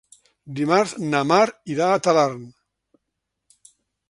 Dimecres 0.59 0.93
na 1.11 1.21
Mar 1.33 1.43
irà 1.75 1.91
a 1.91 2.01
Talarn. 2.09 2.41